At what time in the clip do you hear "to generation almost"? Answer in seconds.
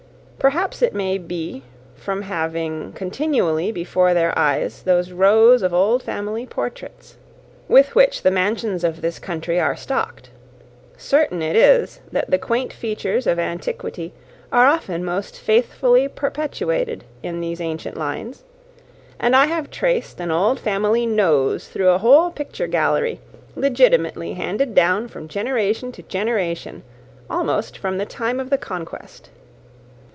25.91-27.77